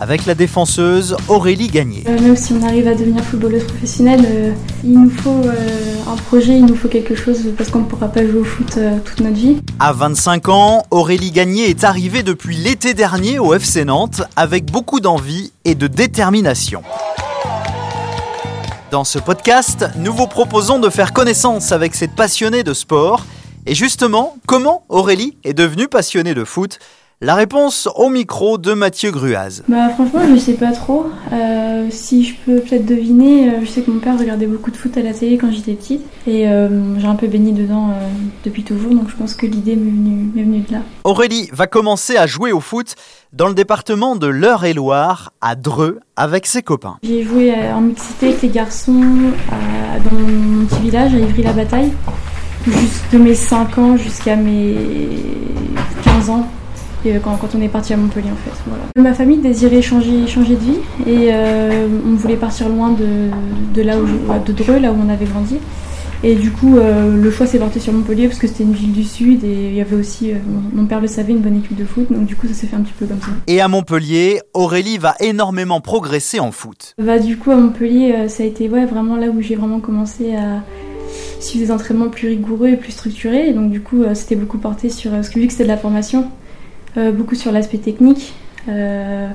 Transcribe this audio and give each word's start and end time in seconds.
avec 0.00 0.24
la 0.24 0.34
défenseuse 0.34 1.14
Aurélie 1.28 1.68
Gagné. 1.68 2.04
Euh, 2.08 2.18
même 2.18 2.36
si 2.36 2.54
on 2.54 2.62
arrive 2.66 2.88
à 2.88 2.94
devenir 2.94 3.22
footballeuse 3.22 3.64
professionnelle, 3.64 4.24
euh, 4.26 4.52
il 4.82 4.98
nous 4.98 5.10
faut 5.10 5.42
euh, 5.44 6.10
un 6.10 6.16
projet, 6.16 6.56
il 6.56 6.64
nous 6.64 6.74
faut 6.74 6.88
quelque 6.88 7.14
chose 7.14 7.52
parce 7.56 7.70
qu'on 7.70 7.80
ne 7.80 7.84
pourra 7.84 8.08
pas 8.08 8.26
jouer 8.26 8.40
au 8.40 8.44
foot 8.44 8.78
toute 9.04 9.20
notre 9.20 9.36
vie. 9.36 9.58
À 9.78 9.92
25 9.92 10.48
ans, 10.48 10.86
Aurélie 10.90 11.30
Gagné 11.30 11.68
est 11.68 11.84
arrivée 11.84 12.22
depuis 12.22 12.56
l'été 12.56 12.94
dernier 12.94 13.38
au 13.38 13.52
FC 13.52 13.84
Nantes 13.84 14.22
avec 14.36 14.70
beaucoup 14.70 15.00
d'envie 15.00 15.52
et 15.66 15.74
de 15.74 15.86
détermination. 15.86 16.82
Dans 18.90 19.04
ce 19.04 19.18
podcast, 19.18 19.84
nous 19.98 20.14
vous 20.14 20.26
proposons 20.26 20.78
de 20.80 20.88
faire 20.88 21.12
connaissance 21.12 21.72
avec 21.72 21.94
cette 21.94 22.16
passionnée 22.16 22.64
de 22.64 22.72
sport. 22.72 23.26
Et 23.66 23.74
justement, 23.74 24.36
comment 24.46 24.84
Aurélie 24.88 25.36
est 25.44 25.52
devenue 25.52 25.86
passionnée 25.86 26.34
de 26.34 26.44
foot? 26.44 26.78
La 27.22 27.34
réponse 27.34 27.86
au 27.96 28.08
micro 28.08 28.56
de 28.56 28.72
Mathieu 28.72 29.10
Gruaz. 29.10 29.62
Bah 29.68 29.90
franchement 29.90 30.20
je 30.32 30.38
sais 30.38 30.54
pas 30.54 30.72
trop. 30.72 31.04
Euh, 31.32 31.86
si 31.90 32.24
je 32.24 32.34
peux 32.46 32.60
peut-être 32.60 32.86
deviner, 32.86 33.50
euh, 33.50 33.52
je 33.62 33.66
sais 33.68 33.82
que 33.82 33.90
mon 33.90 34.00
père 34.00 34.18
regardait 34.18 34.46
beaucoup 34.46 34.70
de 34.70 34.76
foot 34.76 34.96
à 34.96 35.02
la 35.02 35.12
télé 35.12 35.36
quand 35.36 35.52
j'étais 35.52 35.74
petite 35.74 36.02
et 36.26 36.48
euh, 36.48 36.98
j'ai 36.98 37.06
un 37.06 37.16
peu 37.16 37.26
baigné 37.26 37.52
dedans 37.52 37.90
depuis 38.44 38.64
toujours 38.64 38.94
donc 38.94 39.10
je 39.10 39.16
pense 39.16 39.34
que 39.34 39.44
l'idée 39.44 39.76
m'est 39.76 39.90
venue, 39.90 40.32
venue, 40.34 40.60
de 40.60 40.72
là. 40.72 40.78
Aurélie 41.04 41.50
va 41.52 41.66
commencer 41.66 42.16
à 42.16 42.26
jouer 42.26 42.52
au 42.52 42.60
foot 42.60 42.94
dans 43.34 43.48
le 43.48 43.54
département 43.54 44.16
de 44.16 44.26
l'Eure-et-Loire 44.26 45.32
à 45.42 45.56
Dreux 45.56 46.00
avec 46.16 46.46
ses 46.46 46.62
copains. 46.62 46.96
J'ai 47.02 47.22
joué 47.22 47.54
en 47.54 47.82
mixité 47.82 48.28
avec 48.28 48.40
les 48.40 48.48
garçons 48.48 48.92
dans 48.92 50.18
mon 50.18 50.64
petit 50.64 50.80
village 50.80 51.14
à 51.14 51.18
Ivry-la-Bataille 51.18 51.92
juste 52.66 53.12
de 53.12 53.18
mes 53.18 53.34
5 53.34 53.78
ans 53.78 53.96
jusqu'à 53.98 54.36
mes 54.36 54.76
15 56.02 56.30
ans 56.30 56.48
quand, 57.22 57.36
quand, 57.36 57.48
on 57.54 57.62
est 57.62 57.68
parti 57.68 57.92
à 57.92 57.96
Montpellier 57.96 58.30
en 58.30 58.50
fait. 58.50 58.62
Voilà. 58.66 58.84
Ma 58.96 59.14
famille 59.14 59.38
désirait 59.38 59.82
changer, 59.82 60.26
changer 60.26 60.54
de 60.54 60.60
vie 60.60 60.78
et 61.06 61.28
euh, 61.32 61.88
on 62.06 62.14
voulait 62.14 62.36
partir 62.36 62.68
loin 62.68 62.90
de, 62.90 63.30
de 63.74 63.82
là 63.82 63.98
où 63.98 64.06
de 64.06 64.52
Dreux, 64.52 64.78
là 64.78 64.92
où 64.92 64.96
on 65.04 65.08
avait 65.08 65.26
grandi. 65.26 65.56
Et 66.22 66.34
du 66.34 66.50
coup, 66.50 66.76
euh, 66.76 67.16
le 67.16 67.30
choix 67.30 67.46
s'est 67.46 67.58
porté 67.58 67.80
sur 67.80 67.94
Montpellier 67.94 68.28
parce 68.28 68.38
que 68.38 68.46
c'était 68.46 68.64
une 68.64 68.74
ville 68.74 68.92
du 68.92 69.04
sud 69.04 69.42
et 69.42 69.68
il 69.68 69.74
y 69.74 69.80
avait 69.80 69.96
aussi, 69.96 70.32
euh, 70.32 70.34
mon 70.74 70.84
père 70.84 71.00
le 71.00 71.06
savait, 71.06 71.32
une 71.32 71.38
bonne 71.40 71.56
équipe 71.56 71.76
de 71.76 71.86
foot. 71.86 72.12
Donc 72.12 72.26
du 72.26 72.36
coup, 72.36 72.46
ça 72.46 72.52
s'est 72.52 72.66
fait 72.66 72.76
un 72.76 72.82
petit 72.82 72.92
peu 72.92 73.06
comme 73.06 73.20
ça. 73.20 73.28
Et 73.46 73.62
à 73.62 73.68
Montpellier, 73.68 74.42
Aurélie 74.52 74.98
va 74.98 75.14
énormément 75.20 75.80
progresser 75.80 76.38
en 76.38 76.52
foot. 76.52 76.94
Bah 76.98 77.18
du 77.18 77.38
coup, 77.38 77.50
à 77.50 77.56
Montpellier, 77.56 78.28
ça 78.28 78.42
a 78.42 78.46
été 78.46 78.68
ouais, 78.68 78.84
vraiment 78.84 79.16
là 79.16 79.28
où 79.28 79.40
j'ai 79.40 79.54
vraiment 79.54 79.80
commencé 79.80 80.36
à 80.36 80.62
suivre 81.40 81.64
des 81.64 81.72
entraînements 81.72 82.10
plus 82.10 82.28
rigoureux 82.28 82.68
et 82.68 82.76
plus 82.76 82.92
structurés. 82.92 83.48
Et 83.48 83.52
donc 83.54 83.70
du 83.70 83.80
coup, 83.80 84.04
c'était 84.12 84.36
beaucoup 84.36 84.58
porté 84.58 84.90
sur, 84.90 85.12
parce 85.12 85.30
que 85.30 85.38
vu 85.38 85.46
que 85.46 85.52
c'était 85.52 85.64
de 85.64 85.68
la 85.68 85.78
formation, 85.78 86.30
beaucoup 86.96 87.34
sur 87.34 87.52
l'aspect 87.52 87.78
technique, 87.78 88.34
euh, 88.68 89.28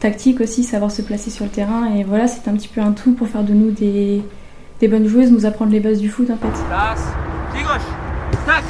tactique 0.00 0.40
aussi, 0.40 0.64
savoir 0.64 0.90
se 0.90 1.02
placer 1.02 1.30
sur 1.30 1.44
le 1.44 1.50
terrain. 1.50 1.94
Et 1.94 2.04
voilà, 2.04 2.26
c'est 2.26 2.48
un 2.48 2.54
petit 2.54 2.68
peu 2.68 2.80
un 2.80 2.92
tout 2.92 3.12
pour 3.12 3.28
faire 3.28 3.44
de 3.44 3.52
nous 3.52 3.70
des, 3.70 4.22
des 4.80 4.88
bonnes 4.88 5.06
joueuses, 5.06 5.30
nous 5.30 5.46
apprendre 5.46 5.72
les 5.72 5.80
bases 5.80 5.98
du 5.98 6.08
foot 6.08 6.28
en 6.30 6.36
fait. 6.36 6.52
Passe, 6.68 7.04
pied 7.54 7.62
gauche, 7.62 8.46
tac, 8.46 8.64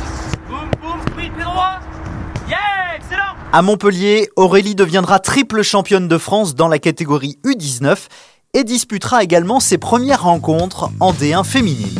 boum, 0.49 0.59
boum, 0.81 1.01
sprint, 1.09 1.35
pied 1.35 1.43
droit. 1.43 1.81
Yeah, 2.49 2.97
excellent 2.97 3.35
À 3.53 3.63
Montpellier, 3.63 4.29
Aurélie 4.37 4.75
deviendra 4.75 5.19
triple 5.19 5.63
championne 5.63 6.09
de 6.09 6.19
France 6.19 6.55
dans 6.55 6.69
la 6.69 6.79
catégorie 6.79 7.39
U19 7.45 7.97
et 8.55 8.65
disputera 8.65 9.23
également 9.23 9.61
ses 9.61 9.79
premières 9.79 10.25
rencontres 10.25 10.91
en 11.01 11.13
D1 11.13 11.45
féminine. 11.45 11.99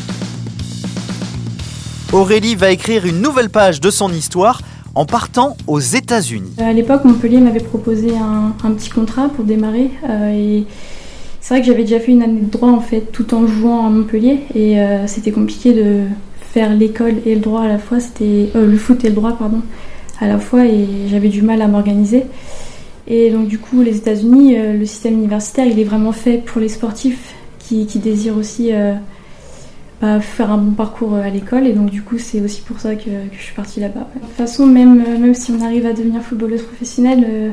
Aurélie 2.13 2.57
va 2.57 2.71
écrire 2.71 3.07
une 3.07 3.23
nouvelle 3.23 3.49
page 3.49 3.81
de 3.81 3.91
son 3.91 4.13
histoire 4.13 4.61
en 4.95 5.05
partant 5.05 5.57
aux 5.67 5.81
États-Unis. 5.81 6.53
À 6.59 6.73
l'époque, 6.73 7.05
Montpellier 7.05 7.41
m'avait 7.41 7.61
proposé 7.61 8.11
un, 8.17 8.71
petit 8.73 8.91
contrat 8.91 9.29
pour 9.29 9.45
démarrer. 9.45 9.91
Euh, 10.09 10.33
et 10.33 10.65
c'est 11.41 11.55
vrai 11.55 11.61
que 11.61 11.67
j'avais 11.67 11.83
déjà 11.83 12.01
fait 12.01 12.13
une 12.13 12.23
année 12.23 12.41
de 12.41 12.51
droit 12.51 12.71
en 12.71 12.81
fait, 12.81 13.13
tout 13.13 13.35
en 13.35 13.47
jouant 13.47 13.87
à 13.87 13.91
Montpellier. 13.91 14.41
Et 14.55 14.81
euh, 14.81 15.07
c'était 15.07 15.33
compliqué 15.33 15.73
de 15.73 16.03
faire 16.53 16.75
l'école 16.75 17.15
et 17.25 17.35
le 17.35 17.41
droit 17.41 17.63
à 17.63 17.69
la 17.69 17.79
fois. 17.79 18.01
C'était 18.01 18.51
euh, 18.55 18.67
le 18.67 18.77
foot 18.77 19.05
et 19.05 19.09
le 19.09 19.15
droit, 19.15 19.33
pardon, 19.33 19.63
à 20.21 20.29
la 20.29 20.39
fois. 20.39 20.67
Et 20.67 20.87
j'avais 21.09 21.29
du 21.29 21.43
mal 21.43 21.63
à 21.63 21.69
m'organiser. 21.69 22.25
Et 23.07 23.31
donc 23.31 23.49
du 23.49 23.59
coup, 23.59 23.83
les 23.83 23.97
États-Unis, 23.97 24.57
le 24.57 24.87
système 24.87 25.15
universitaire, 25.15 25.67
il 25.67 25.79
est 25.81 25.85
vraiment 25.85 26.13
fait 26.13 26.39
pour 26.39 26.61
les 26.61 26.69
sportifs 26.69 27.35
qui 27.59 27.87
désirent 27.99 28.37
aussi 28.37 28.71
faire 30.21 30.51
un 30.51 30.59
bon 30.59 30.73
parcours 30.73 31.15
euh, 31.15 31.23
à 31.23 31.31
l'école 31.31 31.67
et 31.67 31.73
donc 31.73 31.91
du 31.91 32.03
coup 32.03 32.19
c'est 32.19 32.41
aussi 32.41 32.61
pour 32.63 32.81
ça 32.81 32.97
que, 32.97 33.11
je 33.33 33.43
suis 33.43 33.55
partie 33.55 33.81
là-bas. 33.81 34.09
De 34.15 34.21
toute 34.21 34.31
façon 34.31 34.67
même, 34.67 35.01
euh, 35.07 35.19
même 35.19 35.35
si 35.35 35.53
on 35.53 35.65
arrive 35.65 35.87
à 35.87 35.93
devenir 35.93 36.23
footballeuse 36.23 36.63
professionnelle, 36.63 37.25
euh, 37.29 37.51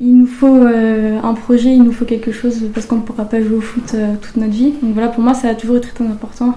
il 0.00 0.16
nous 0.16 0.26
faut 0.26 0.46
un 0.46 1.34
projet, 1.34 1.74
il 1.74 1.82
nous 1.82 1.90
faut 1.90 2.04
quelque 2.04 2.30
chose 2.30 2.70
parce 2.72 2.86
qu'on 2.86 2.96
ne 2.96 3.00
pourra 3.00 3.24
pas 3.24 3.42
jouer 3.42 3.56
au 3.56 3.60
foot 3.60 3.96
toute 4.22 4.36
notre 4.36 4.52
vie. 4.52 4.72
Donc 4.80 4.94
voilà 4.94 5.08
pour 5.08 5.24
moi 5.24 5.34
ça 5.34 5.48
a 5.48 5.56
toujours 5.56 5.78
été 5.78 5.88
très 5.92 6.04
important. 6.04 6.54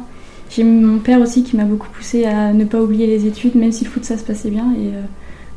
J'ai 0.51 0.63
mon 0.63 0.99
père 0.99 1.19
aussi 1.19 1.43
qui 1.43 1.57
m'a 1.57 1.63
beaucoup 1.63 1.87
poussé 1.89 2.25
à 2.25 2.53
ne 2.53 2.65
pas 2.65 2.79
oublier 2.79 3.07
les 3.07 3.25
études 3.25 3.55
même 3.55 3.71
si 3.71 3.83
le 3.83 3.89
foot 3.89 4.05
ça 4.05 4.15
se 4.15 4.23
passait 4.23 4.51
bien 4.51 4.71
et 4.77 4.91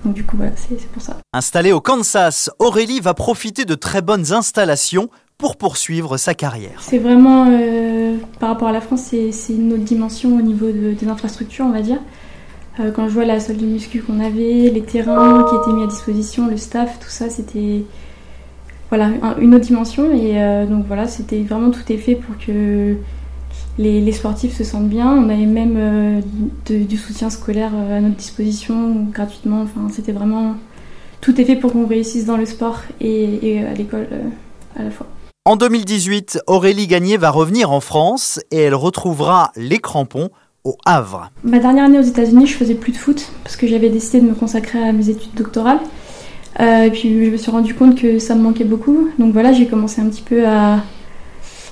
donc 0.03 0.15
du 0.15 0.25
coup 0.25 0.39
voilà 0.39 0.53
c'est 0.57 0.81
pour 0.93 1.03
ça. 1.03 1.19
Installée 1.35 1.73
au 1.73 1.83
Kansas, 1.83 2.51
Aurélie 2.59 3.01
va 3.01 3.13
profiter 3.13 3.67
de 3.67 3.75
très 3.75 4.01
bonnes 4.01 4.33
installations 4.33 5.11
pour 5.39 5.57
poursuivre 5.57 6.17
sa 6.17 6.35
carrière. 6.35 6.81
C'est 6.81 6.99
vraiment, 6.99 7.47
euh, 7.51 8.14
rapport 8.55 8.69
à 8.69 8.73
la 8.73 8.81
France, 8.81 9.03
c'est 9.03 9.53
une 9.53 9.73
autre 9.73 9.85
dimension 9.85 10.37
au 10.37 10.43
niveau 10.43 10.71
des 10.71 11.09
infrastructures, 11.09 11.67
on 11.67 11.73
va 11.73 11.83
dire. 11.83 11.99
Euh, 12.81 12.91
quand 12.91 13.07
je 13.09 13.15
vois 13.15 13.25
la 13.25 13.39
salle 13.39 13.57
de 13.57 13.67
muscu 13.67 14.01
qu'on 14.01 14.21
avait, 14.21 14.71
les 14.71 14.83
terrains 14.83 15.45
qui 15.49 15.57
étaient 15.57 15.77
mis 15.77 15.85
à 15.85 15.87
disposition, 15.87 16.49
le 16.49 16.57
staff, 16.57 16.99
tout 16.99 17.09
ça, 17.09 17.29
c'était 17.31 17.85
voilà, 18.89 19.11
une 19.41 19.55
autre 19.55 19.65
dimension. 19.65 20.11
Et 20.13 20.43
euh, 20.43 20.67
donc 20.67 20.87
voilà, 20.87 21.07
c'était 21.07 21.43
vraiment 21.43 21.71
tout 21.71 21.93
est 21.93 21.99
fait 21.99 22.17
pour 22.17 22.37
que 22.39 22.97
les, 23.79 24.13
sportifs 24.13 24.57
se 24.57 24.65
sentent 24.65 24.89
bien. 24.89 25.13
On 25.13 25.29
avait 25.29 25.47
même 25.47 26.23
du 26.67 26.97
soutien 26.97 27.31
scolaire 27.31 27.73
à 27.75 28.01
notre 28.01 28.17
disposition 28.17 29.07
gratuitement. 29.13 29.63
Enfin, 29.63 29.89
c'était 29.93 30.13
vraiment 30.13 30.55
tout 31.21 31.41
est 31.41 31.45
fait 31.45 31.57
pour 31.57 31.73
qu'on 31.73 31.87
réussisse 31.87 32.27
dans 32.27 32.37
le 32.37 32.47
sport 32.47 32.81
et 33.01 33.61
à 33.65 33.75
l'école 33.75 34.09
à 34.77 34.83
la 34.83 34.91
fois. 34.91 35.07
En 35.47 35.57
2018, 35.57 36.41
Aurélie 36.47 36.87
Gagné 36.87 37.19
va 37.19 37.29
revenir 37.29 37.71
en 37.71 37.81
France 37.81 38.41
et 38.51 38.57
elle 38.57 38.75
retrouvera 38.75 39.53
les 39.57 39.77
crampons 39.77 40.31
au 40.65 40.79
Havre. 40.87 41.33
Ma 41.43 41.59
dernière 41.59 41.85
année 41.85 41.99
aux 41.99 42.03
États-Unis, 42.03 42.47
je 42.47 42.55
faisais 42.55 42.75
plus 42.75 42.93
de 42.93 42.97
foot 42.97 43.31
parce 43.43 43.57
que 43.57 43.67
j'avais 43.67 43.91
décidé 43.91 44.23
de 44.23 44.27
me 44.27 44.35
consacrer 44.35 44.83
à 44.83 44.91
mes 44.93 45.11
études 45.11 45.35
doctorales. 45.35 45.81
Euh, 46.61 46.85
et 46.85 46.91
puis 46.91 47.27
je 47.27 47.31
me 47.31 47.37
suis 47.37 47.51
rendu 47.51 47.75
compte 47.75 48.01
que 48.01 48.19
ça 48.19 48.35
me 48.35 48.41
manquait 48.41 48.65
beaucoup. 48.65 49.11
Donc 49.19 49.35
voilà, 49.35 49.53
j'ai 49.53 49.67
commencé 49.67 50.01
un 50.01 50.07
petit 50.07 50.23
peu 50.23 50.47
à, 50.49 50.83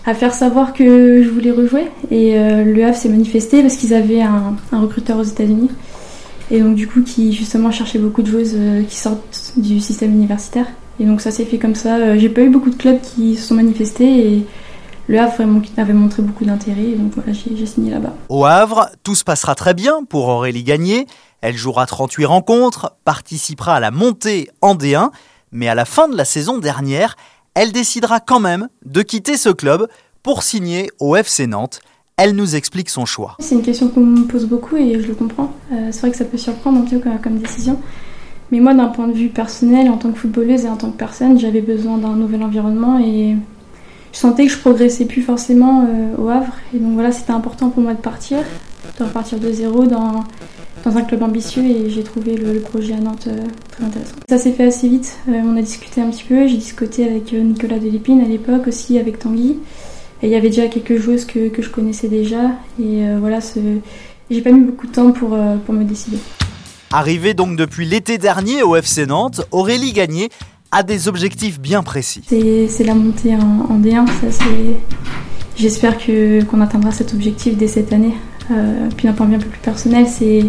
faire 0.04 0.34
savoir 0.34 0.74
que 0.74 1.22
je 1.22 1.30
voulais 1.30 1.50
rejouer. 1.50 1.86
Et 2.10 2.38
euh, 2.38 2.64
le 2.64 2.84
Havre 2.84 2.94
s'est 2.94 3.08
manifesté 3.08 3.62
parce 3.62 3.78
qu'ils 3.78 3.94
avaient 3.94 4.20
un, 4.20 4.54
recruteur 4.70 5.18
aux 5.18 5.22
États-Unis. 5.22 5.70
Et 6.50 6.60
donc 6.60 6.74
du 6.74 6.86
coup, 6.86 7.00
qui 7.00 7.32
justement 7.32 7.70
cherchait 7.70 7.98
beaucoup 7.98 8.20
de 8.20 8.26
joueuses 8.30 8.54
euh, 8.54 8.82
qui 8.82 8.96
sortent 8.98 9.54
du 9.56 9.80
système 9.80 10.12
universitaire. 10.12 10.66
Et 11.00 11.04
donc 11.04 11.20
ça 11.20 11.30
s'est 11.30 11.44
fait 11.44 11.58
comme 11.58 11.75
ça. 11.75 11.97
Euh, 11.97 12.19
j'ai 12.19 12.28
pas 12.28 12.42
eu 12.42 12.50
beaucoup 12.50 12.70
de 12.70 12.76
clubs 12.76 13.00
qui 13.00 13.36
se 13.36 13.48
sont 13.48 13.54
manifestés 13.54 14.34
et 14.34 14.47
le 15.08 15.19
Havre 15.19 15.42
avait 15.76 15.92
montré 15.92 16.22
beaucoup 16.22 16.44
d'intérêt. 16.44 16.93
Donc 16.96 17.12
voilà, 17.14 17.32
j'ai 17.32 17.66
signé 17.66 17.90
là-bas. 17.90 18.14
Au 18.28 18.44
Havre, 18.44 18.90
tout 19.02 19.14
se 19.14 19.25
passera 19.25 19.55
très 19.55 19.75
bien 19.75 20.05
pour 20.05 20.28
Aurélie 20.28 20.62
Gagné. 20.62 21.06
Elle 21.40 21.56
jouera 21.56 21.87
38 21.87 22.25
rencontres, 22.25 22.96
participera 23.05 23.76
à 23.76 23.81
la 23.81 23.90
montée 23.90 24.49
en 24.61 24.76
D1, 24.76 25.11
mais 25.50 25.69
à 25.69 25.75
la 25.75 25.84
fin 25.84 26.08
de 26.08 26.16
la 26.16 26.25
saison 26.25 26.58
dernière, 26.58 27.16
elle 27.55 27.72
décidera 27.72 28.20
quand 28.20 28.40
même 28.40 28.69
de 28.84 29.02
quitter 29.02 29.37
ce 29.37 29.49
club 29.49 29.88
pour 30.22 30.43
signer 30.43 30.90
au 31.00 31.16
FC 31.16 31.46
Nantes. 31.46 31.81
Elle 32.16 32.37
nous 32.37 32.55
explique 32.55 32.90
son 32.90 33.05
choix. 33.05 33.37
C'est 33.40 33.55
une 33.55 33.62
question 33.62 33.88
qu'on 33.88 34.00
me 34.00 34.25
pose 34.25 34.46
beaucoup 34.46 34.76
et 34.76 35.00
je 35.00 35.08
le 35.08 35.14
comprends. 35.14 35.52
Euh, 35.72 35.88
c'est 35.90 36.00
vrai 36.00 36.11
que 36.12 36.16
ça 36.16 36.25
peut 36.25 36.38
surprendre 36.38 36.78
un 36.78 36.84
peu 36.84 37.00
comme 37.22 37.38
décision. 37.38 37.81
Mais 38.52 38.60
moi, 38.60 38.75
d'un 38.75 38.88
point 38.88 39.08
de 39.08 39.14
vue 39.14 39.28
personnel, 39.28 39.88
en 39.88 39.96
tant 39.96 40.12
que 40.12 40.19
footballeuse 40.19 40.66
et 40.66 40.69
en 40.69 40.76
tant 40.76 40.90
que 40.90 40.99
personne, 40.99 41.38
j'avais 41.38 41.62
besoin 41.62 41.96
d'un 41.96 42.14
nouvel 42.14 42.43
environnement 42.43 42.99
et 42.99 43.34
je 44.12 44.19
sentais 44.19 44.44
que 44.44 44.52
je 44.52 44.58
progressais 44.58 45.06
plus 45.06 45.22
forcément 45.22 45.87
euh, 45.88 46.22
au 46.22 46.28
Havre. 46.28 46.52
Et 46.75 46.78
donc 46.78 46.93
voilà, 46.93 47.12
c'était 47.12 47.32
important 47.32 47.70
pour 47.70 47.82
moi 47.82 47.94
de 47.94 48.00
partir, 48.00 48.40
de 48.99 49.04
repartir 49.04 49.40
de 49.40 49.50
zéro 49.50 49.87
dans, 49.87 50.22
dans 50.84 50.96
un 50.99 51.00
club 51.00 51.22
ambitieux 51.22 51.64
et 51.64 51.88
j'ai 51.88 52.02
trouvé 52.02 52.37
le, 52.37 52.60
projet 52.60 52.93
à 52.93 52.99
Nantes 52.99 53.26
euh, 53.28 53.38
très 53.70 53.84
intéressant. 53.84 54.16
Ça 54.28 54.37
s'est 54.37 54.52
fait 54.52 54.66
assez 54.66 54.87
vite, 54.87 55.16
euh, 55.31 55.40
on 55.46 55.56
a 55.56 55.62
discuté 55.62 56.02
un 56.02 56.10
petit 56.10 56.25
peu, 56.25 56.46
j'ai 56.46 56.58
discuté 56.58 57.08
avec 57.08 57.32
Nicolas 57.32 57.78
Delépine 57.78 58.20
à 58.20 58.26
l'époque, 58.28 58.66
aussi 58.66 58.99
avec 58.99 59.19
Tanguy. 59.19 59.56
Et 60.22 60.26
il 60.26 60.31
y 60.31 60.37
avait 60.37 60.50
déjà 60.50 60.69
quelques 60.69 60.99
joueuses 60.99 61.25
que, 61.25 61.49
que 61.49 61.62
je 61.62 61.70
connaissais 61.70 62.08
déjà. 62.08 62.52
Et 62.78 63.00
voilà, 63.19 63.40
j'ai 64.31 64.40
pas 64.40 64.52
mis 64.52 64.60
beaucoup 64.60 64.87
de 64.87 64.93
temps 64.93 65.10
pour, 65.10 65.37
pour 65.66 65.75
me 65.75 65.82
décider. 65.82 66.19
Arrivée 66.92 67.32
donc 67.32 67.56
depuis 67.56 67.86
l'été 67.86 68.18
dernier 68.18 68.62
au 68.62 68.76
FC 68.76 69.06
Nantes, 69.06 69.40
Aurélie 69.50 69.92
Gagné 69.92 70.28
a 70.70 70.82
des 70.82 71.08
objectifs 71.08 71.58
bien 71.58 71.82
précis. 71.82 72.22
C'est, 72.26 72.68
c'est 72.68 72.84
la 72.84 72.94
montée 72.94 73.34
en, 73.34 73.66
en 73.70 73.78
D1. 73.78 74.06
Ça, 74.06 74.30
c'est... 74.30 74.76
J'espère 75.56 75.98
que, 75.98 76.42
qu'on 76.44 76.60
atteindra 76.60 76.92
cet 76.92 77.14
objectif 77.14 77.56
dès 77.56 77.66
cette 77.66 77.92
année. 77.92 78.14
Euh, 78.50 78.88
puis 78.96 79.06
d'un 79.06 79.14
point 79.14 79.26
de 79.26 79.32
vue 79.32 79.36
un 79.36 79.40
peu 79.40 79.48
plus 79.48 79.60
personnel, 79.60 80.06
c'est 80.06 80.44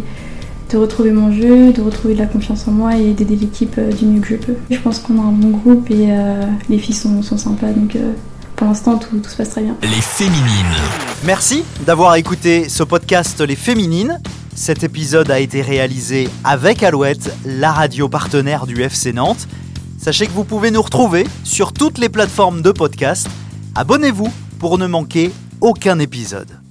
de 0.73 0.77
retrouver 0.77 1.11
mon 1.11 1.31
jeu, 1.31 1.71
de 1.71 1.81
retrouver 1.81 2.15
de 2.15 2.19
la 2.19 2.25
confiance 2.25 2.67
en 2.67 2.71
moi 2.71 2.95
et 2.95 3.13
d'aider 3.13 3.35
l'équipe 3.35 3.75
euh, 3.77 3.91
du 3.91 4.05
mieux 4.05 4.19
que 4.19 4.27
je 4.27 4.35
peux. 4.35 4.55
Je 4.69 4.79
pense 4.79 4.99
qu'on 4.99 5.19
a 5.19 5.23
un 5.23 5.31
bon 5.31 5.49
groupe 5.49 5.89
et 5.91 6.07
euh, 6.09 6.45
les 6.69 6.79
filles 6.79 6.95
sont, 6.95 7.21
sont 7.21 7.37
sympas, 7.37 7.67
donc 7.67 7.95
euh, 7.95 8.11
pour 8.55 8.67
l'instant 8.67 8.97
tout, 8.97 9.19
tout 9.19 9.29
se 9.29 9.35
passe 9.37 9.51
très 9.51 9.61
bien. 9.61 9.75
Les 9.83 9.89
féminines. 9.89 10.41
Merci 11.25 11.63
d'avoir 11.85 12.15
écouté 12.15 12.69
ce 12.69 12.83
podcast 12.83 13.39
Les 13.41 13.55
Féminines. 13.55 14.19
Cet 14.55 14.83
épisode 14.83 15.31
a 15.31 15.39
été 15.39 15.61
réalisé 15.61 16.29
avec 16.43 16.83
Alouette, 16.83 17.35
la 17.45 17.71
radio 17.71 18.07
partenaire 18.07 18.67
du 18.67 18.81
FC 18.81 19.11
Nantes. 19.11 19.47
Sachez 19.97 20.27
que 20.27 20.31
vous 20.31 20.43
pouvez 20.43 20.69
nous 20.69 20.81
retrouver 20.81 21.25
sur 21.43 21.73
toutes 21.73 21.97
les 21.97 22.09
plateformes 22.09 22.61
de 22.61 22.71
podcast. 22.71 23.27
Abonnez-vous 23.75 24.31
pour 24.59 24.77
ne 24.77 24.85
manquer 24.85 25.31
aucun 25.59 25.97
épisode. 25.97 26.62